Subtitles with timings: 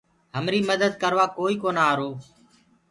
[0.35, 2.09] همري مدد ڪروآ ڪوئي ڪونآ آرو۔